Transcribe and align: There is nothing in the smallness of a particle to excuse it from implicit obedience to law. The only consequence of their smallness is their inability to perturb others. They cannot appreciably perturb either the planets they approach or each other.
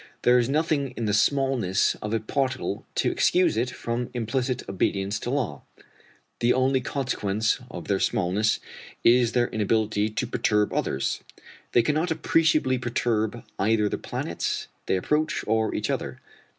There 0.23 0.39
is 0.39 0.49
nothing 0.49 0.95
in 0.97 1.05
the 1.05 1.13
smallness 1.13 1.93
of 2.01 2.11
a 2.11 2.19
particle 2.19 2.87
to 2.95 3.11
excuse 3.11 3.55
it 3.55 3.69
from 3.69 4.09
implicit 4.15 4.67
obedience 4.67 5.19
to 5.19 5.29
law. 5.29 5.61
The 6.39 6.53
only 6.53 6.81
consequence 6.81 7.59
of 7.69 7.87
their 7.87 7.99
smallness 7.99 8.59
is 9.03 9.33
their 9.33 9.47
inability 9.49 10.09
to 10.09 10.25
perturb 10.25 10.73
others. 10.73 11.21
They 11.73 11.83
cannot 11.83 12.09
appreciably 12.09 12.79
perturb 12.79 13.43
either 13.59 13.87
the 13.87 13.99
planets 13.99 14.67
they 14.87 14.95
approach 14.97 15.43
or 15.45 15.75
each 15.75 15.91
other. 15.91 16.19